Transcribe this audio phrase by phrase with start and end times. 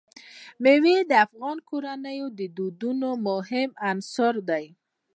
[0.63, 4.65] مېوې د افغان کورنیو د دودونو مهم عنصر دی.